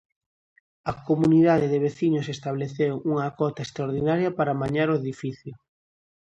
A 0.91 0.93
comunidade 1.07 1.67
de 1.73 1.79
veciños 1.87 2.27
estableceu 2.35 2.93
unha 3.11 3.27
cota 3.39 3.61
extraordinaria 3.65 4.29
para 4.37 4.51
amañar 4.53 4.87
o 4.89 4.99
edificio. 5.01 5.53